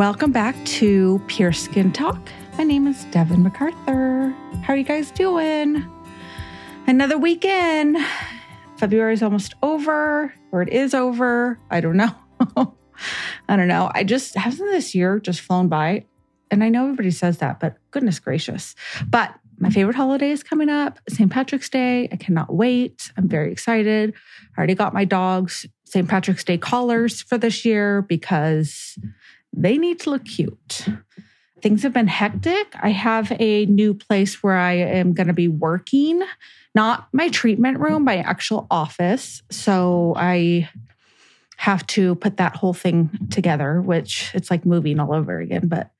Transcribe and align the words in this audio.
Welcome 0.00 0.32
back 0.32 0.56
to 0.64 1.20
Pure 1.26 1.52
Skin 1.52 1.92
Talk. 1.92 2.18
My 2.56 2.64
name 2.64 2.86
is 2.86 3.04
Devin 3.10 3.42
MacArthur. 3.42 4.34
How 4.62 4.72
are 4.72 4.76
you 4.76 4.82
guys 4.82 5.10
doing? 5.10 5.86
Another 6.86 7.18
weekend. 7.18 7.98
February 8.78 9.12
is 9.12 9.22
almost 9.22 9.56
over, 9.62 10.32
or 10.52 10.62
it 10.62 10.70
is 10.70 10.94
over. 10.94 11.58
I 11.70 11.82
don't 11.82 11.98
know. 11.98 12.14
I 13.46 13.56
don't 13.56 13.68
know. 13.68 13.90
I 13.94 14.04
just 14.04 14.34
hasn't 14.36 14.70
this 14.70 14.94
year 14.94 15.20
just 15.20 15.42
flown 15.42 15.68
by? 15.68 16.06
And 16.50 16.64
I 16.64 16.70
know 16.70 16.84
everybody 16.84 17.10
says 17.10 17.36
that, 17.38 17.60
but 17.60 17.76
goodness 17.90 18.20
gracious. 18.20 18.74
But 19.06 19.34
my 19.58 19.68
favorite 19.68 19.96
holiday 19.96 20.30
is 20.30 20.42
coming 20.42 20.70
up, 20.70 20.98
St. 21.10 21.30
Patrick's 21.30 21.68
Day. 21.68 22.08
I 22.10 22.16
cannot 22.16 22.54
wait. 22.54 23.12
I'm 23.18 23.28
very 23.28 23.52
excited. 23.52 24.14
I 24.56 24.58
already 24.58 24.74
got 24.74 24.94
my 24.94 25.04
dogs 25.04 25.66
St. 25.90 26.08
Patrick's 26.08 26.44
Day 26.44 26.56
collars 26.56 27.20
for 27.20 27.36
this 27.36 27.64
year 27.64 28.02
because 28.02 28.96
they 29.52 29.78
need 29.78 30.00
to 30.00 30.10
look 30.10 30.24
cute. 30.24 30.86
Things 31.62 31.82
have 31.82 31.92
been 31.92 32.06
hectic. 32.06 32.74
I 32.80 32.90
have 32.90 33.32
a 33.38 33.66
new 33.66 33.92
place 33.92 34.42
where 34.42 34.56
I 34.56 34.72
am 34.72 35.12
going 35.12 35.26
to 35.26 35.34
be 35.34 35.48
working, 35.48 36.22
not 36.74 37.08
my 37.12 37.28
treatment 37.28 37.78
room, 37.80 38.04
my 38.04 38.16
actual 38.18 38.66
office. 38.70 39.42
So 39.50 40.14
I 40.16 40.68
have 41.58 41.86
to 41.88 42.14
put 42.14 42.38
that 42.38 42.56
whole 42.56 42.72
thing 42.72 43.10
together, 43.30 43.82
which 43.82 44.30
it's 44.34 44.50
like 44.50 44.64
moving 44.64 44.98
all 44.98 45.12
over 45.12 45.38
again. 45.38 45.68
But 45.68 45.90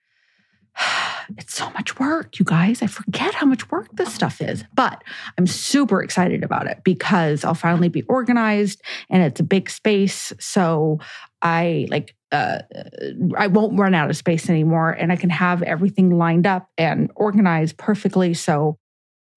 it's 1.36 1.54
so 1.54 1.70
much 1.70 1.98
work, 1.98 2.38
you 2.38 2.44
guys. 2.44 2.82
I 2.82 2.86
forget 2.86 3.34
how 3.34 3.46
much 3.46 3.70
work 3.70 3.88
this 3.92 4.14
stuff 4.14 4.40
is, 4.40 4.64
but 4.74 5.04
I'm 5.36 5.46
super 5.46 6.02
excited 6.02 6.42
about 6.42 6.66
it 6.66 6.80
because 6.84 7.44
I'll 7.44 7.54
finally 7.54 7.88
be 7.88 8.02
organized 8.02 8.80
and 9.10 9.22
it's 9.22 9.40
a 9.40 9.44
big 9.44 9.68
space. 9.68 10.32
So 10.38 10.98
I 11.42 11.86
like 11.90 12.14
uh, 12.32 12.58
I 13.36 13.48
won't 13.48 13.78
run 13.78 13.94
out 13.94 14.10
of 14.10 14.16
space 14.16 14.48
anymore 14.48 14.90
and 14.90 15.10
I 15.12 15.16
can 15.16 15.30
have 15.30 15.62
everything 15.62 16.16
lined 16.16 16.46
up 16.46 16.68
and 16.78 17.10
organized 17.16 17.76
perfectly 17.76 18.34
so 18.34 18.78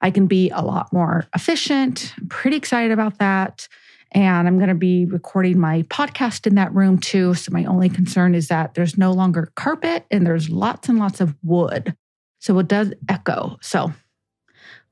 I 0.01 0.11
can 0.11 0.27
be 0.27 0.49
a 0.49 0.61
lot 0.61 0.91
more 0.93 1.25
efficient. 1.33 2.13
I'm 2.19 2.27
pretty 2.27 2.57
excited 2.57 2.91
about 2.91 3.19
that. 3.19 3.67
And 4.11 4.47
I'm 4.47 4.57
going 4.57 4.69
to 4.69 4.75
be 4.75 5.05
recording 5.05 5.59
my 5.59 5.81
podcast 5.83 6.45
in 6.45 6.55
that 6.55 6.73
room 6.73 6.99
too. 6.99 7.33
So 7.33 7.51
my 7.51 7.65
only 7.65 7.89
concern 7.89 8.35
is 8.35 8.47
that 8.49 8.75
there's 8.75 8.97
no 8.97 9.11
longer 9.11 9.51
carpet 9.55 10.05
and 10.11 10.27
there's 10.27 10.51
lots 10.51 10.87
and 10.87 10.99
lots 10.99 11.19
of 11.19 11.35
wood. 11.41 11.95
So 12.39 12.59
it 12.59 12.67
does 12.67 12.93
echo. 13.09 13.57
So 13.61 13.91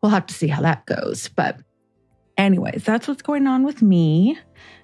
we'll 0.01 0.11
have 0.11 0.25
to 0.27 0.33
see 0.33 0.47
how 0.47 0.61
that 0.61 0.85
goes. 0.85 1.27
But, 1.27 1.59
anyways, 2.37 2.83
that's 2.83 3.07
what's 3.07 3.21
going 3.21 3.45
on 3.45 3.63
with 3.63 3.81
me. 3.81 4.39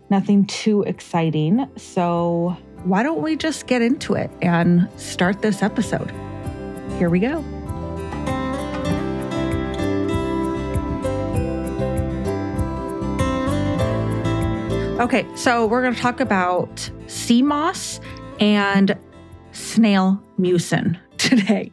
Nothing 0.10 0.46
too 0.46 0.84
exciting. 0.84 1.70
So 1.76 2.58
why 2.84 3.04
don't 3.04 3.22
we 3.22 3.36
just 3.36 3.68
get 3.68 3.82
into 3.82 4.14
it 4.14 4.32
and 4.42 4.88
start 4.98 5.42
this 5.42 5.62
episode? 5.62 6.12
Here 6.98 7.10
we 7.10 7.20
go. 7.20 7.44
Okay, 15.00 15.28
so 15.36 15.68
we're 15.68 15.84
going 15.84 15.94
to 15.94 16.02
talk 16.02 16.20
about 16.20 16.90
sea 17.06 17.44
moss 17.44 18.00
and 18.40 18.98
snail 19.52 20.24
mucin 20.40 21.00
today 21.18 21.72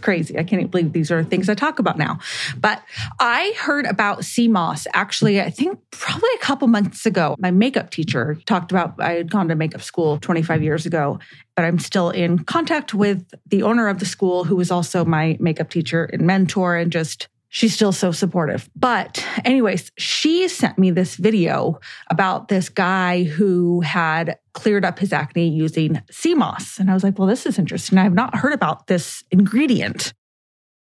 crazy. 0.00 0.38
I 0.38 0.42
can't 0.42 0.70
believe 0.70 0.92
these 0.92 1.10
are 1.10 1.22
things 1.22 1.48
I 1.48 1.54
talk 1.54 1.78
about 1.78 1.98
now. 1.98 2.18
But 2.58 2.82
I 3.18 3.54
heard 3.58 3.86
about 3.86 4.24
moss 4.48 4.86
actually, 4.92 5.40
I 5.40 5.50
think 5.50 5.78
probably 5.90 6.30
a 6.34 6.38
couple 6.38 6.66
months 6.68 7.06
ago. 7.06 7.36
My 7.38 7.50
makeup 7.50 7.90
teacher 7.90 8.38
talked 8.46 8.70
about, 8.70 8.94
I 8.98 9.12
had 9.12 9.30
gone 9.30 9.48
to 9.48 9.54
makeup 9.54 9.82
school 9.82 10.18
25 10.18 10.62
years 10.62 10.86
ago, 10.86 11.18
but 11.54 11.64
I'm 11.64 11.78
still 11.78 12.10
in 12.10 12.40
contact 12.40 12.94
with 12.94 13.32
the 13.46 13.62
owner 13.62 13.88
of 13.88 13.98
the 13.98 14.06
school, 14.06 14.44
who 14.44 14.56
was 14.56 14.70
also 14.70 15.04
my 15.04 15.36
makeup 15.40 15.70
teacher 15.70 16.04
and 16.12 16.22
mentor, 16.22 16.76
and 16.76 16.90
just 16.90 17.28
she's 17.50 17.74
still 17.74 17.92
so 17.92 18.12
supportive. 18.12 18.70
But, 18.74 19.24
anyways, 19.44 19.92
she 19.98 20.48
sent 20.48 20.78
me 20.78 20.90
this 20.90 21.16
video 21.16 21.78
about 22.08 22.48
this 22.48 22.68
guy 22.68 23.24
who 23.24 23.82
had 23.82 24.38
cleared 24.54 24.84
up 24.84 24.98
his 24.98 25.12
acne 25.12 25.48
using 25.48 26.00
sea 26.10 26.34
moss. 26.34 26.78
And 26.78 26.90
I 26.90 26.94
was 26.94 27.04
like, 27.04 27.18
well, 27.18 27.28
this 27.28 27.44
is 27.44 27.58
interesting. 27.58 27.98
I 27.98 28.04
have 28.04 28.14
not 28.14 28.36
heard 28.36 28.54
about 28.54 28.86
this 28.86 29.22
ingredient. 29.30 30.14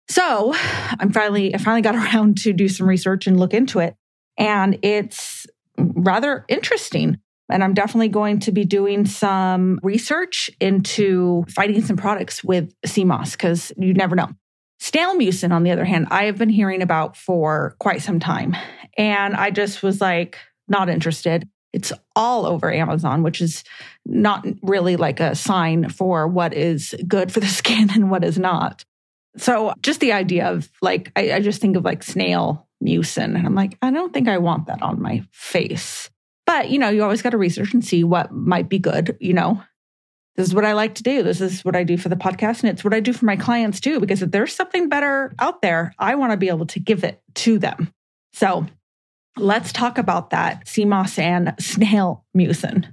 So 0.09 0.55
I'm 1.01 1.13
finally, 1.13 1.55
I 1.55 1.59
finally 1.59 1.83
got 1.83 1.95
around 2.15 2.37
to 2.39 2.53
do 2.53 2.69
some 2.69 2.89
research 2.89 3.27
and 3.27 3.41
look 3.41 3.55
into 3.55 3.81
it. 3.81 3.97
And 4.39 4.79
it's 4.83 5.47
rather 5.79 6.45
interesting. 6.49 7.19
And 7.51 7.65
I'm 7.65 7.75
definitely 7.75 8.09
going 8.09 8.39
to 8.41 8.53
be 8.53 8.65
doing 8.65 9.05
some 9.05 9.79
research 9.83 10.51
into 10.61 11.45
finding 11.49 11.83
some 11.83 11.97
products 11.97 12.43
with 12.45 12.73
sea 12.84 13.05
moss 13.05 13.33
because 13.33 13.73
you 13.77 13.93
never 13.95 14.17
know. 14.17 14.29
Snail 14.82 15.15
mucin, 15.15 15.53
on 15.53 15.62
the 15.62 15.70
other 15.70 15.84
hand, 15.84 16.09
I 16.10 16.25
have 16.25 16.37
been 16.37 16.48
hearing 16.48 16.82
about 16.82 17.16
for 17.16 17.76
quite 17.78 18.03
some 18.03 18.19
time. 18.19 18.56
And 18.98 19.32
I 19.32 19.53
just 19.53 19.81
was 19.81 20.00
like, 20.00 20.38
not 20.66 20.88
interested. 20.88 21.48
It's 21.72 21.93
all 22.16 22.47
over 22.47 22.72
Amazon, 22.72 23.22
which 23.22 23.41
is 23.41 23.62
not 24.04 24.44
really 24.60 24.97
like 24.97 25.21
a 25.21 25.37
sign 25.37 25.88
for 25.88 26.26
what 26.26 26.53
is 26.53 26.97
good 27.06 27.31
for 27.31 27.38
the 27.38 27.47
skin 27.60 27.91
and 27.94 28.10
what 28.10 28.25
is 28.25 28.41
not. 28.41 28.84
So 29.37 29.72
just 29.82 30.00
the 30.00 30.15
idea 30.15 30.48
of 30.48 30.69
like, 30.82 31.12
I, 31.15 31.34
I 31.34 31.41
just 31.41 31.60
think 31.60 31.76
of 31.76 31.84
like 31.84 32.03
snail 32.03 32.66
mucin. 32.84 33.37
And 33.37 33.47
I'm 33.47 33.54
like, 33.54 33.78
I 33.82 33.92
don't 33.92 34.12
think 34.12 34.26
I 34.26 34.38
want 34.38 34.66
that 34.66 34.82
on 34.82 35.00
my 35.00 35.22
face. 35.31 36.10
But, 36.44 36.71
you 36.71 36.81
know, 36.81 36.88
you 36.88 37.04
always 37.04 37.22
got 37.22 37.31
to 37.31 37.38
research 37.38 37.72
and 37.72 37.84
see 37.84 38.03
what 38.03 38.32
might 38.32 38.69
be 38.69 38.81
good, 38.81 39.16
you 39.21 39.32
know, 39.32 39.62
this 40.37 40.48
is 40.48 40.54
what 40.54 40.65
I 40.65 40.72
like 40.72 40.94
to 40.97 41.03
do. 41.03 41.22
This 41.22 41.41
is 41.41 41.65
what 41.65 41.76
I 41.76 41.84
do 41.84 41.98
for 41.98 42.09
the 42.09 42.16
podcast. 42.16 42.62
And 42.62 42.70
it's 42.70 42.84
what 42.84 42.94
I 42.94 43.00
do 43.00 43.12
for 43.12 43.26
my 43.26 43.37
clients 43.37 43.81
too, 43.81 44.00
because 44.00 44.22
if 44.22 44.31
there's 44.31 44.54
something 44.54 44.88
better 44.88 45.34
out 45.38 45.60
there, 45.60 45.94
I 45.98 46.15
want 46.15 46.32
to 46.32 46.38
be 46.38 46.48
able 46.48 46.66
to 46.66 46.81
give 46.81 47.04
it 47.04 47.20
to 47.34 47.59
them. 47.59 47.93
So 48.32 48.66
let's 49.37 49.72
talk 49.72 49.98
about 49.98 50.31
that 50.31 50.66
sea 50.66 50.87
moss 50.87 51.19
and 51.19 51.54
snail 51.59 52.25
mucin. 52.37 52.92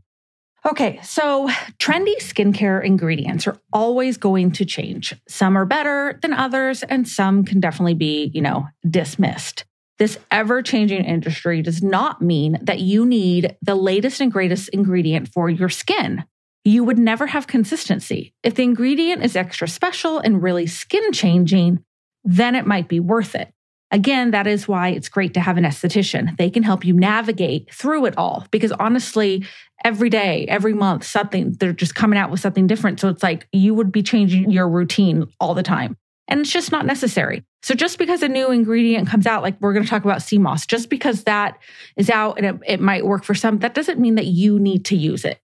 Okay, 0.65 0.99
so 1.01 1.47
trendy 1.79 2.17
skincare 2.17 2.83
ingredients 2.83 3.47
are 3.47 3.57
always 3.71 4.17
going 4.17 4.51
to 4.51 4.65
change. 4.65 5.15
Some 5.29 5.57
are 5.57 5.65
better 5.65 6.19
than 6.21 6.33
others, 6.33 6.83
and 6.83 7.07
some 7.07 7.45
can 7.45 7.61
definitely 7.61 7.93
be, 7.93 8.29
you 8.33 8.41
know, 8.41 8.67
dismissed. 8.87 9.63
This 9.99 10.17
ever 10.31 10.61
changing 10.61 11.05
industry 11.05 11.61
does 11.61 11.81
not 11.81 12.21
mean 12.21 12.59
that 12.61 12.79
you 12.79 13.05
need 13.05 13.55
the 13.61 13.75
latest 13.75 14.19
and 14.19 14.29
greatest 14.29 14.67
ingredient 14.69 15.29
for 15.29 15.49
your 15.49 15.69
skin 15.69 16.25
you 16.63 16.83
would 16.83 16.97
never 16.97 17.27
have 17.27 17.47
consistency. 17.47 18.33
If 18.43 18.55
the 18.55 18.63
ingredient 18.63 19.23
is 19.23 19.35
extra 19.35 19.67
special 19.67 20.19
and 20.19 20.43
really 20.43 20.67
skin 20.67 21.11
changing, 21.11 21.83
then 22.23 22.55
it 22.55 22.65
might 22.65 22.87
be 22.87 22.99
worth 22.99 23.35
it. 23.35 23.51
Again, 23.91 24.31
that 24.31 24.45
is 24.45 24.67
why 24.67 24.89
it's 24.89 25.09
great 25.09 25.33
to 25.33 25.39
have 25.39 25.57
an 25.57 25.63
esthetician. 25.63 26.37
They 26.37 26.51
can 26.51 26.61
help 26.61 26.85
you 26.85 26.93
navigate 26.93 27.73
through 27.73 28.05
it 28.05 28.17
all 28.17 28.45
because 28.51 28.71
honestly, 28.73 29.45
every 29.83 30.09
day, 30.09 30.45
every 30.47 30.73
month, 30.73 31.05
something, 31.05 31.53
they're 31.53 31.73
just 31.73 31.95
coming 31.95 32.19
out 32.19 32.29
with 32.29 32.39
something 32.39 32.67
different. 32.67 32.99
So 32.99 33.09
it's 33.09 33.23
like 33.23 33.47
you 33.51 33.73
would 33.73 33.91
be 33.91 34.03
changing 34.03 34.51
your 34.51 34.69
routine 34.69 35.25
all 35.39 35.55
the 35.55 35.63
time. 35.63 35.97
And 36.27 36.41
it's 36.41 36.51
just 36.51 36.71
not 36.71 36.85
necessary. 36.85 37.43
So 37.63 37.73
just 37.73 37.97
because 37.97 38.21
a 38.21 38.27
new 38.27 38.51
ingredient 38.51 39.07
comes 39.09 39.25
out, 39.25 39.41
like 39.41 39.59
we're 39.59 39.73
going 39.73 39.83
to 39.83 39.89
talk 39.89 40.05
about 40.05 40.21
sea 40.21 40.37
moss, 40.37 40.67
just 40.67 40.89
because 40.89 41.23
that 41.23 41.57
is 41.97 42.11
out 42.11 42.37
and 42.37 42.45
it, 42.45 42.73
it 42.73 42.79
might 42.79 43.05
work 43.05 43.23
for 43.23 43.33
some, 43.33 43.57
that 43.59 43.73
doesn't 43.73 43.99
mean 43.99 44.15
that 44.15 44.27
you 44.27 44.59
need 44.59 44.85
to 44.85 44.95
use 44.95 45.25
it. 45.25 45.41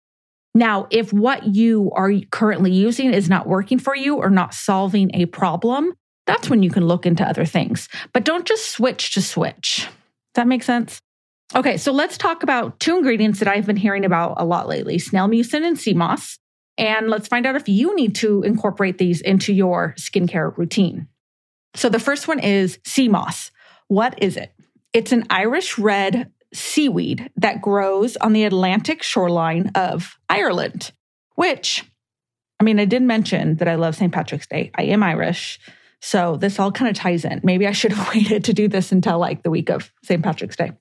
Now, 0.56 0.88
if 0.90 1.12
what 1.12 1.54
you 1.54 1.92
are 1.94 2.12
currently 2.32 2.72
using 2.72 3.14
is 3.14 3.30
not 3.30 3.46
working 3.46 3.78
for 3.78 3.94
you 3.94 4.16
or 4.16 4.30
not 4.30 4.54
solving 4.54 5.12
a 5.14 5.26
problem, 5.26 5.94
that's 6.26 6.50
when 6.50 6.64
you 6.64 6.72
can 6.72 6.88
look 6.88 7.06
into 7.06 7.28
other 7.28 7.46
things. 7.46 7.90
But 8.14 8.24
don't 8.24 8.48
just 8.48 8.72
switch 8.72 9.14
to 9.14 9.22
switch. 9.22 9.80
Does 9.80 9.90
that 10.36 10.48
make 10.48 10.64
sense? 10.64 11.00
Okay, 11.54 11.76
so 11.76 11.92
let's 11.92 12.18
talk 12.18 12.42
about 12.42 12.80
two 12.80 12.98
ingredients 12.98 13.40
that 13.40 13.50
I've 13.50 13.66
been 13.66 13.76
hearing 13.76 14.06
about 14.06 14.36
a 14.38 14.46
lot 14.46 14.68
lately 14.68 14.98
snail 14.98 15.28
mucin 15.28 15.66
and 15.66 15.78
sea 15.78 15.94
moss. 15.94 16.40
And 16.78 17.10
let's 17.10 17.28
find 17.28 17.46
out 17.46 17.56
if 17.56 17.70
you 17.70 17.94
need 17.96 18.16
to 18.16 18.42
incorporate 18.44 18.98
these 18.98 19.22
into 19.22 19.54
your 19.54 19.94
skincare 20.00 20.58
routine. 20.58 21.08
So 21.76 21.90
the 21.90 22.00
first 22.00 22.28
one 22.28 22.40
is 22.40 22.80
sea 22.86 23.10
moss. 23.10 23.52
What 23.88 24.22
is 24.24 24.38
it? 24.38 24.54
It's 24.94 25.12
an 25.12 25.26
Irish 25.30 25.78
red 25.78 26.32
seaweed 26.56 27.30
that 27.38 27.62
grows 27.62 28.18
on 28.18 28.34
the 28.34 28.44
Atlantic 28.44 29.04
shoreline 29.04 29.72
of 29.76 30.18
Ireland, 30.30 30.92
which, 31.36 31.84
I 32.60 32.64
mean, 32.64 32.80
I 32.80 32.86
did 32.86 33.04
mention 33.04 33.56
that 33.58 33.68
I 33.68 33.76
love 33.76 33.96
St. 33.96 34.12
Patrick's 34.12 34.48
Day. 34.48 34.72
I 34.76 34.84
am 34.84 35.04
Irish. 35.04 35.60
So 36.02 36.38
this 36.38 36.60
all 36.60 36.72
kind 36.72 36.90
of 36.90 36.96
ties 36.96 37.26
in. 37.26 37.42
Maybe 37.44 37.68
I 37.68 37.72
should 37.72 37.92
have 37.92 38.10
waited 38.14 38.46
to 38.46 38.54
do 38.54 38.68
this 38.68 38.92
until 38.92 39.20
like 39.20 39.44
the 39.44 39.50
week 39.50 39.70
of 39.70 39.92
St. 40.04 40.24
Patrick's 40.24 40.56
Day. 40.56 40.72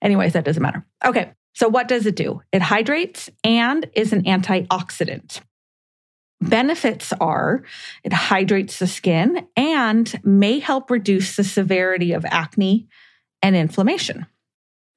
Anyways, 0.00 0.32
that 0.32 0.44
doesn't 0.44 0.62
matter. 0.62 0.84
Okay. 1.04 1.32
So 1.54 1.68
what 1.68 1.88
does 1.88 2.06
it 2.06 2.16
do? 2.16 2.40
It 2.50 2.62
hydrates 2.62 3.30
and 3.44 3.88
is 3.94 4.12
an 4.12 4.24
antioxidant. 4.24 5.40
Benefits 6.40 7.12
are 7.20 7.62
it 8.02 8.12
hydrates 8.12 8.78
the 8.78 8.86
skin 8.88 9.46
and 9.56 10.20
may 10.24 10.58
help 10.58 10.90
reduce 10.90 11.36
the 11.36 11.44
severity 11.44 12.12
of 12.12 12.24
acne 12.24 12.88
and 13.42 13.54
inflammation. 13.54 14.26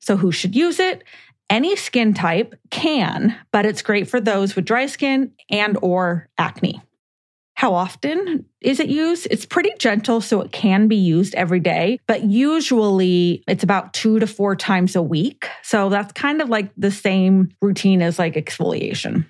So, 0.06 0.18
who 0.18 0.32
should 0.32 0.56
use 0.56 0.80
it? 0.80 1.04
Any 1.50 1.76
skin 1.76 2.14
type 2.14 2.54
can, 2.70 3.36
but 3.52 3.66
it's 3.66 3.82
great 3.82 4.08
for 4.08 4.22
those 4.22 4.56
with 4.56 4.66
dry 4.66 4.86
skin 4.86 5.32
and 5.50 5.78
or 5.82 6.30
acne. 6.38 6.82
How 7.56 7.74
often 7.74 8.46
is 8.62 8.80
it 8.80 8.90
used? 8.90 9.28
It's 9.32 9.46
pretty 9.46 9.72
gentle, 9.80 10.22
so 10.22 10.42
it 10.42 10.52
can 10.52 10.88
be 10.88 10.96
used 10.96 11.34
every 11.36 11.60
day, 11.60 12.00
but 12.06 12.24
usually 12.24 13.44
it's 13.48 13.64
about 13.64 13.94
two 13.94 14.20
to 14.20 14.28
four 14.28 14.56
times 14.56 14.96
a 14.96 15.02
week. 15.02 15.48
So 15.64 15.90
that's 15.90 16.12
kind 16.12 16.42
of 16.42 16.50
like 16.50 16.72
the 16.78 16.92
same 16.92 17.50
routine 17.62 18.02
as 18.02 18.20
like 18.20 18.36
exfoliation. 18.36 19.26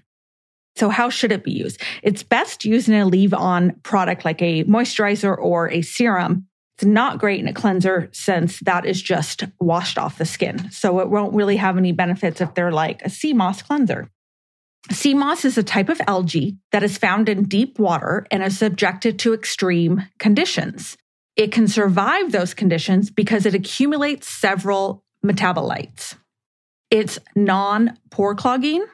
So, 0.76 0.90
how 0.90 1.10
should 1.10 1.32
it 1.32 1.46
be 1.46 1.54
used? 1.54 1.82
It's 2.04 2.22
best 2.22 2.66
used 2.66 2.90
in 2.90 2.96
a 2.96 3.06
leave 3.06 3.34
on 3.34 3.80
product 3.84 4.26
like 4.26 4.42
a 4.42 4.66
moisturizer 4.66 5.38
or 5.38 5.72
a 5.72 5.82
serum. 5.82 6.48
It's 6.76 6.86
not 6.86 7.20
great 7.20 7.40
in 7.40 7.48
a 7.48 7.54
cleanser 7.54 8.10
since 8.12 8.60
that 8.62 8.86
is 8.86 9.02
just 9.02 9.44
washed 9.60 9.98
off 9.98 10.18
the 10.18 10.26
skin. 10.26 10.70
So, 10.72 11.00
it 11.00 11.10
won't 11.10 11.34
really 11.34 11.58
have 11.58 11.78
any 11.78 11.94
benefits 11.94 12.42
if 12.42 12.54
they're 12.54 12.72
like 12.72 13.02
a 13.04 13.10
sea 13.10 13.34
moss 13.34 13.62
cleanser. 13.62 14.10
Sea 14.92 15.14
moss 15.14 15.46
is 15.46 15.58
a 15.58 15.64
type 15.64 15.90
of 15.90 16.02
algae 16.06 16.58
that 16.72 16.84
is 16.84 16.98
found 16.98 17.28
in 17.28 17.44
deep 17.44 17.80
water 17.80 18.28
and 18.30 18.44
is 18.44 18.58
subjected 18.58 19.18
to 19.20 19.34
extreme 19.34 20.04
conditions. 20.20 20.96
It 21.36 21.52
can 21.52 21.68
survive 21.68 22.32
those 22.32 22.54
conditions 22.54 23.10
because 23.10 23.46
it 23.46 23.56
accumulates 23.56 24.30
several 24.30 25.04
metabolites. 25.26 26.16
It's 26.92 27.20
non 27.36 27.98
pore 28.12 28.36
clogging, 28.36 28.86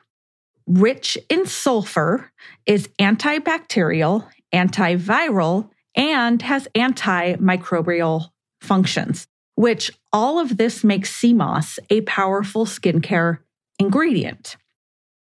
rich 0.66 1.18
in 1.30 1.46
sulfur, 1.46 2.32
is 2.66 2.88
antibacterial, 3.00 4.28
antiviral, 4.54 5.70
and 5.96 6.42
has 6.42 6.68
antimicrobial 6.76 8.30
functions, 8.62 9.28
which 9.56 9.92
all 10.14 10.40
of 10.40 10.58
this 10.58 10.84
makes 10.84 11.24
moss 11.24 11.80
a 11.90 12.02
powerful 12.02 12.66
skincare 12.66 13.40
ingredient. 13.80 14.58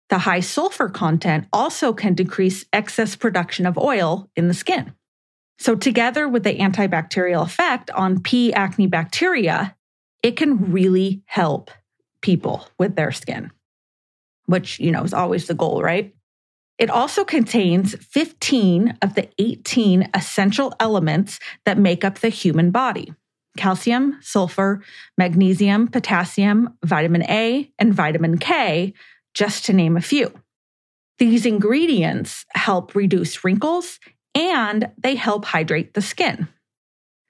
The 0.08 0.18
high 0.18 0.40
sulfur 0.40 0.88
content 0.88 1.46
also 1.52 1.92
can 1.92 2.14
decrease 2.14 2.64
excess 2.72 3.14
production 3.14 3.66
of 3.66 3.76
oil 3.76 4.30
in 4.36 4.48
the 4.48 4.54
skin. 4.54 4.94
So, 5.58 5.74
together 5.74 6.28
with 6.28 6.44
the 6.44 6.56
antibacterial 6.58 7.42
effect 7.42 7.90
on 7.90 8.22
P. 8.22 8.52
acne 8.52 8.86
bacteria, 8.86 9.76
it 10.22 10.36
can 10.36 10.72
really 10.72 11.22
help 11.26 11.70
people 12.22 12.66
with 12.78 12.96
their 12.96 13.12
skin, 13.12 13.50
which, 14.46 14.78
you 14.80 14.92
know, 14.92 15.02
is 15.02 15.12
always 15.12 15.46
the 15.46 15.54
goal, 15.54 15.82
right? 15.82 16.14
It 16.78 16.90
also 16.90 17.24
contains 17.24 17.96
15 17.96 18.98
of 19.02 19.14
the 19.14 19.28
18 19.38 20.10
essential 20.14 20.72
elements 20.78 21.40
that 21.66 21.76
make 21.76 22.04
up 22.04 22.20
the 22.20 22.28
human 22.28 22.70
body 22.70 23.12
calcium, 23.56 24.16
sulfur, 24.20 24.80
magnesium, 25.16 25.88
potassium, 25.88 26.78
vitamin 26.84 27.24
A, 27.24 27.68
and 27.76 27.92
vitamin 27.92 28.38
K, 28.38 28.94
just 29.34 29.64
to 29.64 29.72
name 29.72 29.96
a 29.96 30.00
few. 30.00 30.32
These 31.18 31.44
ingredients 31.44 32.46
help 32.50 32.94
reduce 32.94 33.42
wrinkles 33.42 33.98
and 34.32 34.92
they 34.96 35.16
help 35.16 35.44
hydrate 35.44 35.94
the 35.94 36.02
skin. 36.02 36.46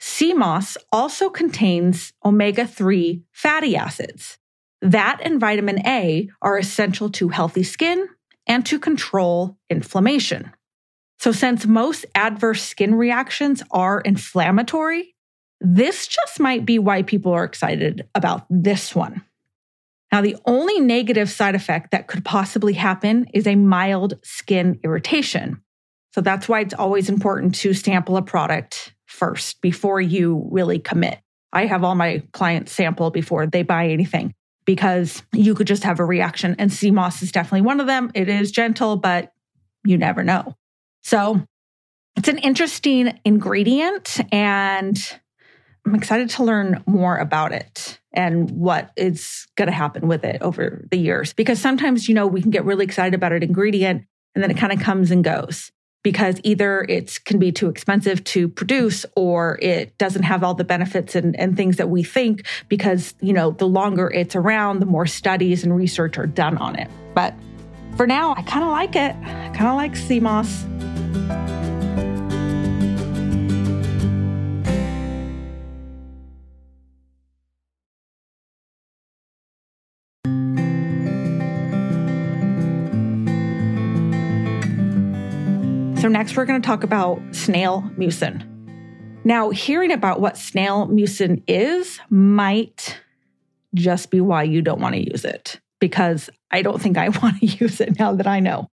Sea 0.00 0.34
moss 0.34 0.76
also 0.92 1.30
contains 1.30 2.12
omega 2.22 2.66
3 2.66 3.22
fatty 3.32 3.74
acids. 3.74 4.36
That 4.82 5.20
and 5.22 5.40
vitamin 5.40 5.78
A 5.86 6.28
are 6.42 6.58
essential 6.58 7.08
to 7.10 7.30
healthy 7.30 7.62
skin 7.62 8.06
and 8.48 8.64
to 8.66 8.78
control 8.78 9.56
inflammation. 9.70 10.52
So, 11.20 11.32
since 11.32 11.66
most 11.66 12.06
adverse 12.14 12.62
skin 12.62 12.94
reactions 12.94 13.62
are 13.70 14.00
inflammatory, 14.00 15.14
this 15.60 16.06
just 16.06 16.40
might 16.40 16.64
be 16.64 16.78
why 16.78 17.02
people 17.02 17.32
are 17.32 17.44
excited 17.44 18.08
about 18.14 18.46
this 18.48 18.94
one. 18.94 19.22
Now, 20.12 20.22
the 20.22 20.36
only 20.46 20.80
negative 20.80 21.30
side 21.30 21.54
effect 21.54 21.90
that 21.90 22.06
could 22.06 22.24
possibly 22.24 22.72
happen 22.72 23.26
is 23.34 23.46
a 23.46 23.56
mild 23.56 24.14
skin 24.22 24.80
irritation. 24.82 25.62
So 26.14 26.20
that's 26.20 26.48
why 26.48 26.60
it's 26.60 26.74
always 26.74 27.08
important 27.08 27.54
to 27.56 27.74
sample 27.74 28.16
a 28.16 28.22
product 28.22 28.94
first 29.06 29.60
before 29.60 30.00
you 30.00 30.48
really 30.50 30.78
commit. 30.78 31.18
I 31.52 31.66
have 31.66 31.84
all 31.84 31.94
my 31.94 32.22
clients 32.32 32.72
sample 32.72 33.10
before 33.10 33.46
they 33.46 33.62
buy 33.62 33.88
anything 33.88 34.34
because 34.68 35.22
you 35.32 35.54
could 35.54 35.66
just 35.66 35.84
have 35.84 35.98
a 35.98 36.04
reaction. 36.04 36.54
And 36.58 36.70
sea 36.70 36.90
moss 36.90 37.22
is 37.22 37.32
definitely 37.32 37.62
one 37.62 37.80
of 37.80 37.86
them. 37.86 38.10
It 38.14 38.28
is 38.28 38.52
gentle, 38.52 38.96
but 38.96 39.32
you 39.82 39.96
never 39.96 40.22
know. 40.22 40.58
So 41.02 41.42
it's 42.18 42.28
an 42.28 42.36
interesting 42.36 43.18
ingredient 43.24 44.18
and 44.30 44.98
I'm 45.86 45.94
excited 45.94 46.28
to 46.28 46.44
learn 46.44 46.84
more 46.84 47.16
about 47.16 47.52
it 47.52 47.98
and 48.12 48.50
what 48.50 48.90
is 48.94 49.46
going 49.56 49.68
to 49.68 49.72
happen 49.72 50.06
with 50.06 50.22
it 50.22 50.42
over 50.42 50.86
the 50.90 50.98
years. 50.98 51.32
Because 51.32 51.58
sometimes, 51.58 52.06
you 52.06 52.14
know, 52.14 52.26
we 52.26 52.42
can 52.42 52.50
get 52.50 52.66
really 52.66 52.84
excited 52.84 53.14
about 53.14 53.32
an 53.32 53.42
ingredient 53.42 54.04
and 54.34 54.44
then 54.44 54.50
it 54.50 54.58
kind 54.58 54.74
of 54.74 54.80
comes 54.80 55.10
and 55.10 55.24
goes 55.24 55.72
because 56.08 56.40
either 56.42 56.86
it 56.88 57.22
can 57.26 57.38
be 57.38 57.52
too 57.52 57.68
expensive 57.68 58.24
to 58.24 58.48
produce 58.48 59.04
or 59.14 59.58
it 59.60 59.98
doesn't 59.98 60.22
have 60.22 60.42
all 60.42 60.54
the 60.54 60.64
benefits 60.64 61.14
and, 61.14 61.38
and 61.38 61.54
things 61.54 61.76
that 61.76 61.90
we 61.90 62.02
think 62.02 62.46
because, 62.66 63.12
you 63.20 63.34
know, 63.34 63.50
the 63.50 63.68
longer 63.68 64.08
it's 64.08 64.34
around, 64.34 64.78
the 64.78 64.86
more 64.86 65.04
studies 65.04 65.64
and 65.64 65.76
research 65.76 66.16
are 66.16 66.26
done 66.26 66.56
on 66.56 66.76
it. 66.76 66.90
But 67.14 67.34
for 67.98 68.06
now, 68.06 68.34
I 68.34 68.40
kind 68.40 68.64
of 68.64 68.70
like 68.70 68.96
it. 68.96 69.14
I 69.16 69.52
kind 69.54 69.66
of 69.66 69.76
like 69.76 69.96
sea 69.96 70.18
So, 85.98 86.06
next, 86.06 86.36
we're 86.36 86.44
going 86.44 86.62
to 86.62 86.66
talk 86.66 86.84
about 86.84 87.20
snail 87.32 87.82
mucin. 87.98 88.46
Now, 89.24 89.50
hearing 89.50 89.90
about 89.90 90.20
what 90.20 90.38
snail 90.38 90.86
mucin 90.86 91.42
is 91.48 91.98
might 92.08 93.00
just 93.74 94.12
be 94.12 94.20
why 94.20 94.44
you 94.44 94.62
don't 94.62 94.80
want 94.80 94.94
to 94.94 95.10
use 95.10 95.24
it, 95.24 95.60
because 95.80 96.30
I 96.52 96.62
don't 96.62 96.80
think 96.80 96.98
I 96.98 97.08
want 97.22 97.40
to 97.40 97.46
use 97.46 97.80
it 97.80 97.98
now 97.98 98.14
that 98.14 98.28
I 98.28 98.38
know. 98.38 98.68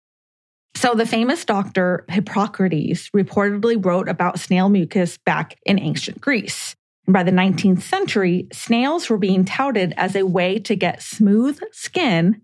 So, 0.73 0.95
the 0.95 1.05
famous 1.05 1.45
doctor 1.45 2.05
Hippocrates 2.09 3.11
reportedly 3.11 3.85
wrote 3.85 4.09
about 4.09 4.39
snail 4.39 4.69
mucus 4.69 5.19
back 5.19 5.59
in 5.63 5.77
ancient 5.77 6.19
Greece. 6.21 6.75
And 7.05 7.13
by 7.13 7.21
the 7.21 7.29
19th 7.29 7.83
century, 7.83 8.47
snails 8.51 9.11
were 9.11 9.19
being 9.19 9.45
touted 9.45 9.93
as 9.95 10.15
a 10.15 10.25
way 10.25 10.57
to 10.57 10.75
get 10.75 11.03
smooth 11.03 11.59
skin 11.71 12.41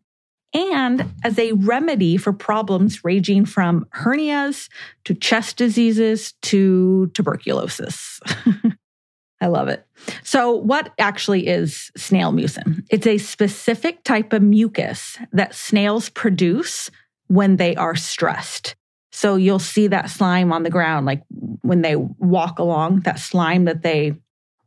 and 0.54 1.14
as 1.24 1.38
a 1.38 1.52
remedy 1.54 2.18
for 2.18 2.34
problems 2.34 3.04
ranging 3.04 3.46
from 3.46 3.86
hernias 3.94 4.70
to 5.06 5.14
chest 5.14 5.58
diseases 5.58 6.34
to 6.44 7.08
tuberculosis. 7.14 8.20
I 9.42 9.48
love 9.48 9.68
it. 9.68 9.86
So, 10.24 10.52
what 10.52 10.94
actually 10.98 11.48
is 11.48 11.92
snail 11.96 12.32
mucin? 12.32 12.84
It's 12.90 13.06
a 13.06 13.20
specific 13.20 14.04
type 14.04 14.34
of 14.34 14.42
mucus 14.42 15.18
that 15.32 15.54
snails 15.54 16.10
produce 16.10 16.90
when 17.28 17.58
they 17.58 17.76
are 17.76 17.96
stressed. 17.96 18.76
So, 19.12 19.36
you'll 19.36 19.60
see 19.60 19.88
that 19.88 20.10
slime 20.10 20.52
on 20.52 20.64
the 20.64 20.72
ground, 20.72 21.06
like 21.06 21.24
when 21.62 21.84
they 21.84 21.96
walk 21.96 22.58
along, 22.58 23.02
that 23.02 23.20
slime 23.20 23.66
that 23.66 23.84
they 23.84 24.16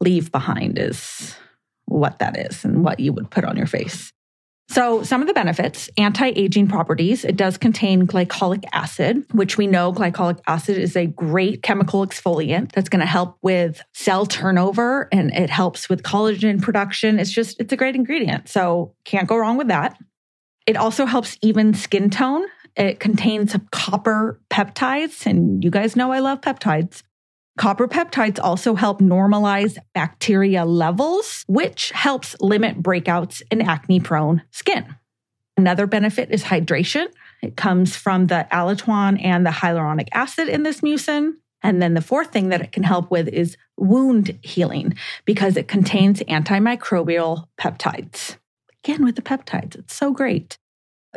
leave 0.01 0.31
behind 0.31 0.79
is 0.79 1.35
what 1.87 2.21
that 2.21 2.39
is 2.39 2.65
and 2.65 2.85
what 2.85 3.01
you 3.01 3.13
would 3.13 3.31
put 3.31 3.45
on 3.45 3.57
your 3.57 3.67
face. 3.67 4.13
So, 4.71 5.03
some 5.03 5.21
of 5.21 5.27
the 5.27 5.35
benefits 5.35 5.91
anti 5.97 6.29
aging 6.29 6.69
properties. 6.69 7.25
It 7.25 7.37
does 7.37 7.59
contain 7.59 8.07
glycolic 8.07 8.63
acid, 8.73 9.27
which 9.33 9.59
we 9.59 9.67
know 9.67 9.93
glycolic 9.93 10.39
acid 10.47 10.79
is 10.79 10.95
a 10.95 11.07
great 11.07 11.65
chemical 11.65 12.07
exfoliant 12.07 12.71
that's 12.71 12.89
going 12.89 13.01
to 13.01 13.07
help 13.07 13.37
with 13.43 13.83
cell 13.95 14.27
turnover 14.27 15.09
and 15.11 15.35
it 15.35 15.51
helps 15.51 15.89
with 15.89 16.05
collagen 16.05 16.63
production. 16.63 17.19
It's 17.19 17.33
just, 17.33 17.61
it's 17.61 17.73
a 17.73 17.77
great 17.77 17.97
ingredient. 17.97 18.49
So, 18.49 18.95
can't 19.05 19.27
go 19.27 19.37
wrong 19.37 19.57
with 19.57 19.69
that. 19.69 19.99
It 20.69 20.77
also 20.77 21.05
helps 21.05 21.37
even 21.43 21.75
skin 21.75 22.09
tone. 22.09 22.45
It 22.77 23.01
contains 23.01 23.57
copper 23.73 24.41
peptides, 24.51 25.27
and 25.27 25.65
you 25.65 25.71
guys 25.71 25.97
know 25.97 26.13
I 26.13 26.21
love 26.21 26.43
peptides. 26.43 27.03
Copper 27.61 27.87
peptides 27.87 28.39
also 28.43 28.75
help 28.75 29.03
normalize 29.03 29.77
bacteria 29.93 30.65
levels, 30.65 31.45
which 31.47 31.91
helps 31.91 32.35
limit 32.41 32.83
breakouts 32.83 33.43
in 33.51 33.61
acne 33.61 34.01
prone 34.01 34.41
skin. 34.51 34.97
Another 35.59 35.87
benefit 35.87 36.31
is 36.31 36.45
hydration. 36.45 37.09
It 37.43 37.59
comes 37.59 37.95
from 37.95 38.29
the 38.29 38.49
allantoin 38.51 39.23
and 39.23 39.45
the 39.45 39.51
hyaluronic 39.51 40.09
acid 40.13 40.49
in 40.49 40.63
this 40.63 40.81
mucin. 40.81 41.33
And 41.63 41.83
then 41.83 41.93
the 41.93 42.01
fourth 42.01 42.33
thing 42.33 42.49
that 42.49 42.63
it 42.63 42.73
can 42.73 42.83
help 42.83 43.11
with 43.11 43.29
is 43.29 43.59
wound 43.77 44.39
healing 44.41 44.95
because 45.27 45.59
it 45.59 45.69
contains 45.69 46.21
antimicrobial 46.21 47.47
peptides. 47.59 48.39
Again, 48.83 49.05
with 49.05 49.17
the 49.17 49.23
peptides, 49.23 49.79
it's 49.79 49.95
so 49.95 50.13
great. 50.13 50.57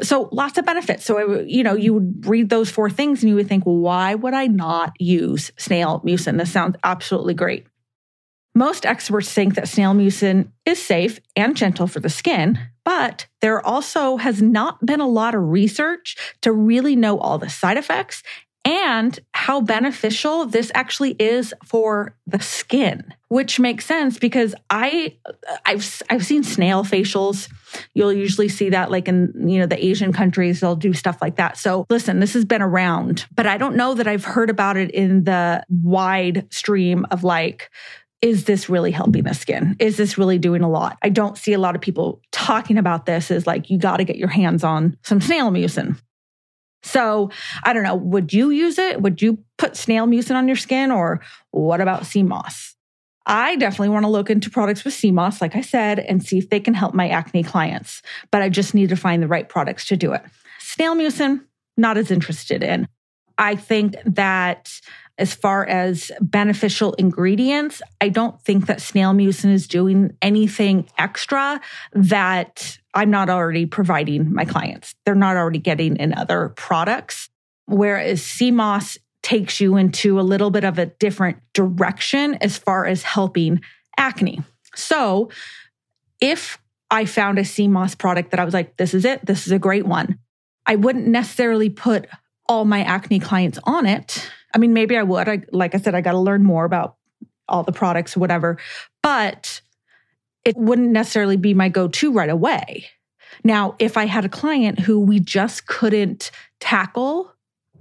So 0.02 0.30
lots 0.32 0.58
of 0.58 0.66
benefits. 0.66 1.06
So, 1.06 1.42
you 1.42 1.64
know, 1.64 1.76
you 1.76 1.94
would 1.94 2.26
read 2.26 2.50
those 2.50 2.70
four 2.70 2.90
things 2.90 3.22
and 3.22 3.30
you 3.30 3.36
would 3.36 3.48
think, 3.48 3.66
well, 3.66 3.78
why 3.78 4.16
would 4.16 4.34
I 4.34 4.48
not 4.48 4.94
use 5.00 5.52
snail 5.58 6.02
mucin? 6.04 6.38
This 6.38 6.52
sounds 6.52 6.78
absolutely 6.84 7.36
great. 7.36 7.68
Most 8.56 8.86
experts 8.86 9.32
think 9.32 9.56
that 9.56 9.68
snail 9.68 9.94
mucin 9.94 10.50
is 10.66 10.82
safe 10.82 11.20
and 11.36 11.56
gentle 11.56 11.88
for 11.88 12.00
the 12.00 12.10
skin, 12.10 12.60
but 12.86 13.28
there 13.42 13.66
also 13.66 14.18
has 14.18 14.42
not 14.42 14.84
been 14.86 15.00
a 15.00 15.08
lot 15.08 15.36
of 15.36 15.42
research 15.42 16.16
to 16.42 16.52
really 16.52 16.96
know 16.96 17.20
all 17.20 17.38
the 17.38 17.50
side 17.50 17.78
effects 17.78 18.24
and 18.66 19.20
how 19.34 19.60
beneficial 19.62 20.46
this 20.46 20.72
actually 20.74 21.12
is 21.20 21.54
for 21.66 22.16
the 22.26 22.40
skin, 22.40 23.14
which 23.28 23.60
makes 23.60 23.86
sense 23.86 24.18
because 24.18 24.56
I 24.70 25.18
I've 25.66 26.02
I've 26.10 26.26
seen 26.26 26.44
snail 26.44 26.84
facials. 26.84 27.50
You'll 27.94 28.14
usually 28.14 28.48
see 28.48 28.70
that 28.70 28.90
like 28.90 29.08
in 29.08 29.34
you 29.50 29.60
know 29.60 29.66
the 29.66 29.84
Asian 29.84 30.14
countries 30.14 30.62
they'll 30.62 30.76
do 30.76 30.94
stuff 30.94 31.22
like 31.22 31.36
that. 31.36 31.58
So 31.58 31.86
listen, 31.90 32.20
this 32.20 32.34
has 32.34 32.46
been 32.46 32.62
around, 32.62 33.26
but 33.36 33.48
I 33.48 33.58
don't 33.58 33.76
know 33.76 33.96
that 33.96 34.08
I've 34.08 34.26
heard 34.26 34.50
about 34.50 34.78
it 34.78 34.92
in 34.92 35.26
the 35.26 35.64
wide 35.70 36.48
stream 36.54 37.06
of 37.12 37.24
like 37.24 37.70
is 38.22 38.46
this 38.46 38.70
really 38.70 38.92
helping 38.92 39.24
the 39.26 39.34
skin? 39.34 39.76
Is 39.80 39.98
this 39.98 40.18
really 40.18 40.38
doing 40.38 40.62
a 40.62 40.70
lot? 40.70 40.98
I 41.02 41.10
don't 41.10 41.38
see 41.38 41.52
a 41.52 41.60
lot 41.60 41.76
of 41.76 41.82
people 41.82 42.22
talking 42.32 42.78
about 42.78 43.06
this 43.06 43.30
as 43.30 43.46
like, 43.46 43.70
you 43.70 43.78
got 43.78 43.98
to 43.98 44.06
get 44.06 44.16
your 44.16 44.30
hands 44.30 44.64
on 44.64 44.98
some 45.04 45.20
snail 45.20 45.52
mucin. 45.52 46.00
So 46.84 47.32
I 47.64 47.74
don't 47.74 47.84
know. 47.84 47.96
Would 47.96 48.34
you 48.34 48.50
use 48.50 48.78
it? 48.78 49.02
Would 49.02 49.22
you 49.22 49.40
put 49.58 49.76
snail 49.76 50.06
mucin 50.06 50.36
on 50.36 50.48
your 50.48 50.58
skin 50.58 50.92
or 50.92 51.22
what 51.52 51.82
about 51.82 52.06
sea 52.06 52.24
moss? 52.24 52.76
I 53.26 53.56
definitely 53.56 53.90
want 53.90 54.04
to 54.04 54.10
look 54.10 54.30
into 54.30 54.50
products 54.50 54.84
with 54.84 54.94
sea 54.94 55.12
moss, 55.12 55.42
like 55.42 55.56
I 55.56 55.62
said, 55.62 56.00
and 56.00 56.22
see 56.22 56.38
if 56.38 56.50
they 56.50 56.60
can 56.60 56.74
help 56.74 56.94
my 56.94 57.08
acne 57.08 57.44
clients. 57.44 58.02
But 58.32 58.42
I 58.42 58.50
just 58.50 58.74
need 58.74 58.90
to 58.90 58.98
find 58.98 59.24
the 59.24 59.28
right 59.28 59.48
products 59.48 59.86
to 59.88 59.98
do 59.98 60.12
it. 60.12 60.22
Snail 60.60 60.96
mucin, 60.96 61.42
not 61.78 61.98
as 61.98 62.12
interested 62.12 62.64
in. 62.64 62.88
I 63.38 63.56
think 63.56 63.96
that 64.06 64.72
as 65.18 65.34
far 65.34 65.66
as 65.66 66.12
beneficial 66.22 66.94
ingredients, 66.94 67.82
I 68.02 68.10
don't 68.10 68.40
think 68.42 68.66
that 68.66 68.82
snail 68.82 69.14
mucin 69.14 69.54
is 69.54 69.68
doing 69.68 70.18
anything 70.22 70.88
extra 70.98 71.62
that 71.94 72.78
I'm 72.94 73.10
not 73.10 73.30
already 73.30 73.66
providing 73.66 74.34
my 74.34 74.46
clients. 74.46 74.96
They're 75.06 75.16
not 75.16 75.38
already 75.38 75.60
getting 75.60 75.98
in 75.98 76.14
other 76.14 76.50
products. 76.50 77.30
Whereas 77.66 78.42
moss 78.52 78.98
takes 79.22 79.62
you 79.62 79.78
into 79.78 80.20
a 80.20 80.22
little 80.22 80.52
bit 80.52 80.64
of 80.64 80.78
a 80.78 80.88
different 80.88 81.38
direction 81.54 82.36
as 82.42 82.58
far 82.58 82.86
as 82.86 83.04
helping 83.04 83.62
acne. 83.98 84.44
So 84.76 85.30
if 86.20 86.58
I 86.92 87.06
found 87.06 87.40
a 87.40 87.68
moss 87.68 87.96
product 87.96 88.32
that 88.32 88.40
I 88.40 88.46
was 88.46 88.54
like, 88.54 88.78
this 88.78 88.94
is 88.94 89.06
it, 89.06 89.26
this 89.26 89.46
is 89.46 89.52
a 89.52 89.60
great 89.60 89.86
one, 89.86 90.20
I 90.66 90.76
wouldn't 90.76 91.08
necessarily 91.08 91.70
put 91.70 92.08
all 92.48 92.66
my 92.66 92.84
acne 92.84 93.20
clients 93.20 93.60
on 93.64 93.86
it 93.86 94.30
I 94.54 94.60
mean, 94.60 94.74
maybe 94.74 94.98
I 94.98 95.04
would. 95.04 95.28
I, 95.28 95.42
like 95.52 95.74
I 95.74 95.80
said, 95.80 95.96
I 95.96 96.02
got 96.02 96.12
to 96.12 96.20
learn 96.20 96.44
more 96.44 96.66
about 96.66 96.96
all 97.50 97.64
the 97.64 97.72
products, 97.72 98.16
whatever, 98.16 98.58
but 99.02 99.62
it 100.46 100.58
wouldn't 100.58 100.92
necessarily 100.92 101.38
be 101.38 101.54
my 101.54 101.70
go 101.70 101.88
to 101.88 102.12
right 102.12 102.30
away. 102.30 102.86
Now, 103.44 103.76
if 103.80 103.98
I 103.98 104.06
had 104.06 104.26
a 104.26 104.30
client 104.30 104.80
who 104.80 105.00
we 105.00 105.20
just 105.20 105.66
couldn't 105.66 106.32
tackle 106.60 107.34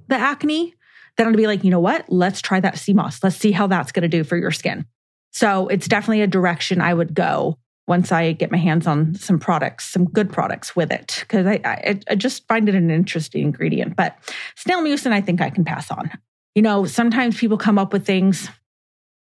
the 0.08 0.16
acne, 0.16 0.74
then 1.16 1.28
I'd 1.28 1.36
be 1.36 1.46
like, 1.46 1.64
you 1.64 1.70
know 1.70 1.80
what? 1.80 2.10
Let's 2.10 2.40
try 2.40 2.60
that 2.60 2.78
sea 2.78 2.94
moss. 2.94 3.22
Let's 3.22 3.36
see 3.36 3.52
how 3.52 3.66
that's 3.66 3.92
going 3.92 4.02
to 4.02 4.08
do 4.08 4.24
for 4.24 4.36
your 4.36 4.50
skin. 4.50 4.86
So 5.30 5.68
it's 5.68 5.88
definitely 5.88 6.22
a 6.22 6.26
direction 6.26 6.80
I 6.80 6.94
would 6.94 7.14
go 7.14 7.58
once 7.88 8.12
I 8.12 8.32
get 8.32 8.50
my 8.50 8.58
hands 8.58 8.86
on 8.86 9.14
some 9.14 9.38
products, 9.38 9.88
some 9.88 10.04
good 10.04 10.32
products 10.32 10.76
with 10.76 10.92
it, 10.92 11.18
because 11.20 11.46
I, 11.46 11.60
I, 11.64 12.00
I, 12.08 12.14
just 12.14 12.46
find 12.46 12.68
it 12.68 12.76
an 12.76 12.90
interesting 12.90 13.42
ingredient. 13.42 13.96
But 13.96 14.16
snail 14.56 14.82
mucin, 14.82 15.12
I 15.12 15.20
think 15.20 15.40
I 15.40 15.50
can 15.50 15.64
pass 15.64 15.90
on. 15.90 16.10
You 16.54 16.62
know, 16.62 16.84
sometimes 16.84 17.38
people 17.38 17.58
come 17.58 17.78
up 17.78 17.92
with 17.92 18.06
things. 18.06 18.48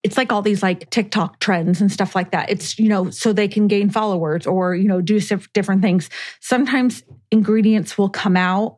It's 0.03 0.17
like 0.17 0.31
all 0.31 0.41
these 0.41 0.63
like 0.63 0.89
TikTok 0.89 1.39
trends 1.39 1.81
and 1.81 1.91
stuff 1.91 2.15
like 2.15 2.31
that. 2.31 2.49
It's, 2.49 2.79
you 2.79 2.87
know, 2.87 3.09
so 3.09 3.33
they 3.33 3.47
can 3.47 3.67
gain 3.67 3.89
followers 3.89 4.47
or, 4.47 4.73
you 4.73 4.87
know, 4.87 5.01
do 5.01 5.19
different 5.53 5.81
things. 5.81 6.09
Sometimes 6.39 7.03
ingredients 7.31 7.97
will 7.97 8.09
come 8.09 8.37
out 8.37 8.77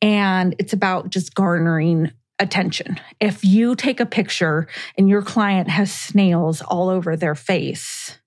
and 0.00 0.54
it's 0.58 0.72
about 0.72 1.10
just 1.10 1.34
garnering 1.34 2.12
attention. 2.38 2.98
If 3.20 3.44
you 3.44 3.74
take 3.74 4.00
a 4.00 4.06
picture 4.06 4.66
and 4.96 5.08
your 5.08 5.22
client 5.22 5.68
has 5.68 5.92
snails 5.92 6.62
all 6.62 6.88
over 6.88 7.16
their 7.16 7.34
face, 7.34 8.18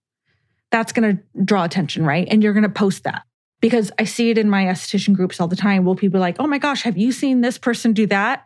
that's 0.71 0.91
going 0.91 1.17
to 1.17 1.43
draw 1.43 1.63
attention, 1.63 2.05
right? 2.05 2.27
And 2.29 2.43
you're 2.43 2.53
going 2.53 2.63
to 2.63 2.69
post 2.69 3.03
that 3.03 3.23
because 3.62 3.91
I 3.97 4.03
see 4.03 4.29
it 4.29 4.38
in 4.38 4.50
my 4.50 4.65
esthetician 4.65 5.13
groups 5.13 5.39
all 5.39 5.47
the 5.47 5.55
time. 5.55 5.85
Will 5.85 5.95
people 5.95 6.19
like, 6.19 6.35
oh 6.39 6.47
my 6.47 6.57
gosh, 6.57 6.83
have 6.83 6.97
you 6.97 7.12
seen 7.12 7.41
this 7.41 7.57
person 7.57 7.93
do 7.93 8.05
that? 8.07 8.45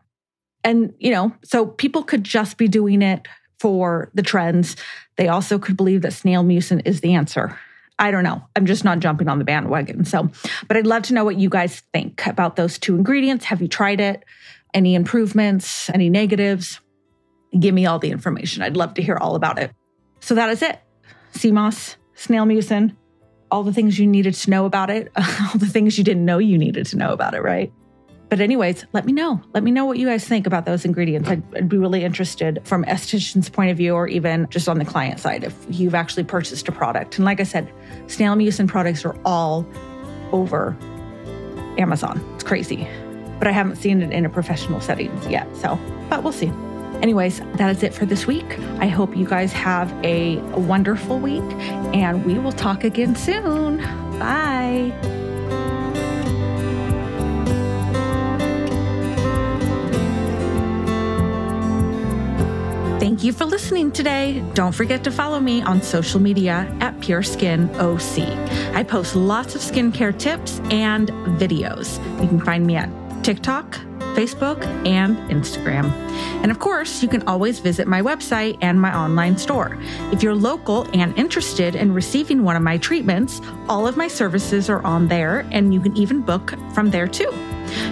And, 0.64 0.94
you 1.00 1.12
know, 1.12 1.34
so 1.44 1.66
people 1.66 2.04
could 2.04 2.24
just 2.24 2.58
be 2.58 2.68
doing 2.68 3.02
it 3.02 3.28
for 3.60 4.10
the 4.14 4.22
trends. 4.22 4.76
They 5.16 5.28
also 5.28 5.60
could 5.60 5.78
believe 5.78 6.02
that 6.04 6.14
snail 6.14 6.44
mucin 6.44 6.82
is 6.86 7.02
the 7.02 7.16
answer. 7.16 7.58
I 8.00 8.12
don't 8.12 8.24
know. 8.24 8.44
I'm 8.56 8.66
just 8.66 8.84
not 8.84 9.00
jumping 9.00 9.28
on 9.28 9.40
the 9.40 9.46
bandwagon. 9.46 10.06
So, 10.06 10.30
but 10.68 10.78
I'd 10.78 10.86
love 10.86 11.04
to 11.04 11.14
know 11.14 11.26
what 11.26 11.40
you 11.40 11.50
guys 11.50 11.82
think 11.94 12.26
about 12.28 12.56
those 12.56 12.78
two 12.78 12.96
ingredients. 12.96 13.46
Have 13.46 13.62
you 13.62 13.68
tried 13.68 14.00
it? 14.00 14.24
Any 14.74 14.94
improvements? 14.94 15.90
Any 15.90 16.10
negatives? 16.10 16.80
Give 17.58 17.74
me 17.74 17.86
all 17.86 17.98
the 17.98 18.12
information. 18.12 18.62
I'd 18.62 18.78
love 18.78 18.94
to 18.96 19.02
hear 19.02 19.18
all 19.18 19.36
about 19.36 19.58
it. 19.58 19.72
So 20.20 20.36
that 20.36 20.50
is 20.50 20.62
it. 20.62 20.80
Moss, 21.52 21.98
snail 22.16 22.46
mucin, 22.46 22.96
all 23.52 23.64
the 23.64 23.74
things 23.74 23.98
you 24.00 24.08
needed 24.08 24.34
to 24.34 24.50
know 24.50 24.66
about 24.66 24.90
it, 24.90 25.12
all 25.18 25.58
the 25.58 25.68
things 25.68 25.98
you 25.98 26.04
didn't 26.04 26.26
know 26.26 26.40
you 26.40 26.58
needed 26.58 26.86
to 26.88 26.98
know 26.98 27.14
about 27.14 27.34
it, 27.36 27.42
right? 27.42 27.72
But, 28.30 28.42
anyways, 28.42 28.86
let 28.94 29.06
me 29.06 29.14
know. 29.14 29.42
Let 29.54 29.64
me 29.64 29.72
know 29.72 29.86
what 29.86 29.98
you 29.98 30.08
guys 30.08 30.28
think 30.28 30.48
about 30.48 30.66
those 30.66 30.84
ingredients. 30.86 31.30
I'd, 31.30 31.44
I'd, 31.56 31.70
be 31.70 31.78
really 31.78 32.04
interested 32.04 32.62
from 32.66 32.84
esthetician's 32.84 33.50
point 33.50 33.72
of 33.72 33.78
view 33.78 33.94
or 33.94 34.08
even 34.08 34.48
just 34.50 34.68
on 34.68 34.80
the 34.80 34.86
client 34.86 35.20
side 35.20 35.44
if 35.44 35.56
you've 35.70 35.96
actually 35.96 36.26
purchased 36.26 36.68
a 36.68 36.72
product. 36.72 37.18
And 37.18 37.26
like 37.26 37.40
I 37.40 37.44
said, 37.44 37.72
snail 38.08 38.36
mucin 38.36 38.68
products 38.68 39.06
are 39.06 39.16
all 39.24 39.66
over 40.32 40.76
Amazon. 41.78 42.24
It's 42.36 42.44
crazy. 42.44 42.88
But 43.40 43.48
I 43.48 43.52
haven't 43.52 43.78
seen 43.78 44.02
it 44.02 44.12
in 44.12 44.26
a 44.26 44.30
professional 44.30 44.82
settings 44.82 45.28
yet. 45.28 45.48
So, 45.56 45.80
but 46.10 46.24
we'll 46.24 46.34
see. 46.34 46.52
Anyways, 47.02 47.42
that 47.56 47.76
is 47.76 47.84
it 47.84 47.94
for 47.94 48.06
this 48.06 48.26
week. 48.26 48.58
I 48.80 48.88
hope 48.88 49.16
you 49.16 49.26
guys 49.26 49.54
have 49.54 49.92
a 50.04 50.38
wonderful 50.58 51.20
week 51.20 51.44
and 51.94 52.26
we 52.26 52.40
will 52.40 52.52
talk 52.52 52.84
again 52.84 53.16
soon. 53.16 53.78
Bye. 54.18 55.27
Thank 63.18 63.26
you 63.26 63.34
for 63.34 63.46
listening 63.46 63.92
today. 63.92 64.46
Don't 64.54 64.76
forget 64.76 65.04
to 65.06 65.10
follow 65.10 65.40
me 65.40 65.64
on 65.64 65.82
social 65.82 66.20
media 66.20 66.72
at 66.82 67.02
Pure 67.02 67.24
Skin 67.24 67.68
OC. 67.78 68.20
I 68.76 68.84
post 68.84 69.16
lots 69.16 69.56
of 69.56 69.62
skincare 69.62 70.16
tips 70.20 70.60
and 70.70 71.10
videos. 71.40 71.98
You 72.22 72.28
can 72.28 72.40
find 72.40 72.68
me 72.68 72.76
at 72.76 72.92
TikTok, 73.24 73.72
Facebook, 74.14 74.64
and 74.86 75.18
Instagram. 75.32 75.90
And 76.44 76.52
of 76.52 76.60
course, 76.60 77.02
you 77.02 77.10
can 77.10 77.28
always 77.28 77.58
visit 77.58 77.88
my 77.88 78.04
website 78.04 78.60
and 78.62 78.80
my 78.80 78.96
online 78.96 79.36
store. 79.36 79.80
If 80.12 80.22
you're 80.22 80.36
local 80.36 80.88
and 80.94 81.18
interested 81.18 81.74
in 81.74 81.96
receiving 81.96 82.44
one 82.44 82.56
of 82.56 82.62
my 82.62 82.78
treatments, 82.78 83.42
all 83.68 83.88
of 83.88 83.98
my 83.98 84.08
services 84.08 84.70
are 84.70 84.84
on 84.84 85.08
there, 85.08 85.40
and 85.50 85.74
you 85.74 85.82
can 85.82 85.98
even 85.98 86.22
book 86.22 86.54
from 86.72 86.92
there 86.92 87.08
too. 87.08 87.32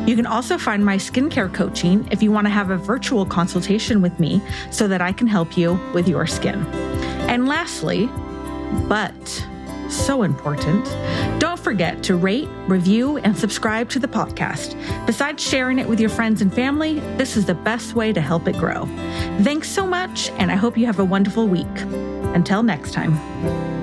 You 0.07 0.15
can 0.15 0.25
also 0.25 0.57
find 0.57 0.85
my 0.85 0.97
skincare 0.97 1.53
coaching 1.53 2.07
if 2.11 2.21
you 2.21 2.31
want 2.31 2.45
to 2.47 2.51
have 2.51 2.69
a 2.69 2.77
virtual 2.77 3.25
consultation 3.25 4.01
with 4.01 4.19
me 4.19 4.41
so 4.71 4.87
that 4.87 5.01
I 5.01 5.11
can 5.11 5.27
help 5.27 5.57
you 5.57 5.79
with 5.93 6.07
your 6.07 6.27
skin. 6.27 6.65
And 7.27 7.47
lastly, 7.47 8.09
but 8.87 9.47
so 9.89 10.23
important, 10.23 10.85
don't 11.39 11.59
forget 11.59 12.03
to 12.03 12.15
rate, 12.15 12.47
review, 12.67 13.17
and 13.17 13.37
subscribe 13.37 13.89
to 13.89 13.99
the 13.99 14.07
podcast. 14.07 14.75
Besides 15.05 15.43
sharing 15.43 15.79
it 15.79 15.87
with 15.87 15.99
your 15.99 16.09
friends 16.09 16.41
and 16.41 16.53
family, 16.53 16.99
this 17.17 17.37
is 17.37 17.45
the 17.45 17.53
best 17.53 17.95
way 17.95 18.11
to 18.11 18.21
help 18.21 18.47
it 18.47 18.57
grow. 18.57 18.85
Thanks 19.41 19.69
so 19.69 19.85
much, 19.85 20.29
and 20.31 20.51
I 20.51 20.55
hope 20.55 20.77
you 20.77 20.85
have 20.85 20.99
a 20.99 21.05
wonderful 21.05 21.47
week. 21.47 21.65
Until 22.35 22.63
next 22.63 22.93
time. 22.93 23.74